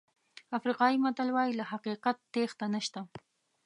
[0.57, 2.99] افریقایي متل وایي له حقیقت تېښته نشته.